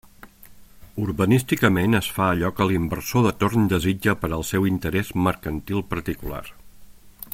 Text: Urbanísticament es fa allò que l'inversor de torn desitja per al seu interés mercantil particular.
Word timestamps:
Urbanísticament 1.01 1.97
es 1.99 2.07
fa 2.15 2.29
allò 2.35 2.51
que 2.59 2.67
l'inversor 2.71 3.27
de 3.27 3.35
torn 3.43 3.69
desitja 3.75 4.17
per 4.23 4.31
al 4.39 4.47
seu 4.53 4.67
interés 4.71 5.13
mercantil 5.27 5.89
particular. 5.93 6.45